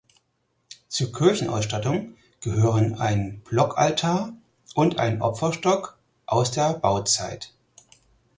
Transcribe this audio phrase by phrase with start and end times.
[0.87, 4.33] Zur Kirchenausstattung gehören ein Blockaltar
[4.73, 7.53] und ein Opferstock aus der Bauzeit.